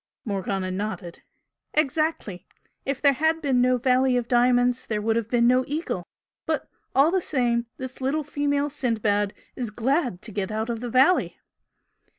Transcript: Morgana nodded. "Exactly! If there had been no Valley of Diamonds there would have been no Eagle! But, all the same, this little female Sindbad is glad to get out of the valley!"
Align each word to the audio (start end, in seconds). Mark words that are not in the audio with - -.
Morgana 0.25 0.71
nodded. 0.71 1.21
"Exactly! 1.75 2.47
If 2.87 3.03
there 3.03 3.13
had 3.13 3.39
been 3.39 3.61
no 3.61 3.77
Valley 3.77 4.17
of 4.17 4.27
Diamonds 4.27 4.87
there 4.87 4.99
would 4.99 5.15
have 5.15 5.29
been 5.29 5.45
no 5.45 5.63
Eagle! 5.67 6.07
But, 6.47 6.67
all 6.95 7.11
the 7.11 7.21
same, 7.21 7.67
this 7.77 8.01
little 8.01 8.23
female 8.23 8.71
Sindbad 8.71 9.31
is 9.55 9.69
glad 9.69 10.23
to 10.23 10.31
get 10.31 10.51
out 10.51 10.71
of 10.71 10.79
the 10.79 10.89
valley!" 10.89 11.37